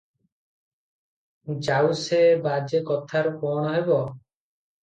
ଯାଉ, 1.67 1.93
ସେ 2.05 2.23
ବାଜେ 2.47 2.81
କଥାରୁ 2.89 3.35
କ'ଣ 3.45 3.67
ହେବ? 3.79 4.01